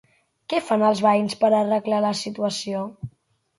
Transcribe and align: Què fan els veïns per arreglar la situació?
Què 0.53 0.61
fan 0.69 0.85
els 0.87 1.01
veïns 1.09 1.37
per 1.45 1.53
arreglar 1.59 2.01
la 2.07 2.17
situació? 2.25 2.83